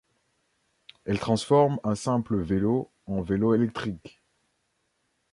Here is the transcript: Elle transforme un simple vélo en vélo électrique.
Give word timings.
Elle 1.05 1.19
transforme 1.19 1.79
un 1.83 1.93
simple 1.93 2.41
vélo 2.41 2.89
en 3.05 3.21
vélo 3.21 3.53
électrique. 3.53 4.19